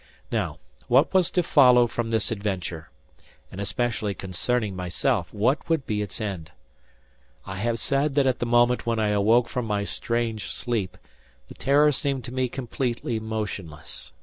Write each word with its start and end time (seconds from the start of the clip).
Now, 0.31 0.57
what 0.87 1.13
was 1.13 1.29
to 1.29 1.43
follow 1.43 1.85
from 1.85 2.09
this 2.09 2.31
adventure? 2.31 2.89
And 3.51 3.61
especially 3.61 4.15
concerning 4.15 4.75
myself, 4.75 5.31
what 5.31 5.69
would 5.69 5.85
be 5.85 6.01
its 6.01 6.19
end? 6.19 6.49
I 7.45 7.57
have 7.57 7.77
said 7.77 8.15
that 8.15 8.25
at 8.25 8.39
the 8.39 8.47
moment 8.47 8.87
when 8.87 8.97
I 8.97 9.09
awoke 9.09 9.47
from 9.47 9.65
my 9.65 9.83
strange 9.83 10.49
sleep, 10.49 10.97
the 11.49 11.53
"Terror" 11.53 11.91
seemed 11.91 12.23
to 12.23 12.33
me 12.33 12.49
completely 12.49 13.19
motionless. 13.19 14.11